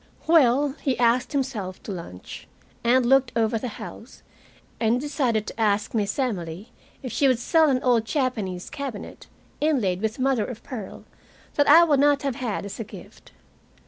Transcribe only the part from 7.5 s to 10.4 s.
an old Japanese cabinet inlaid with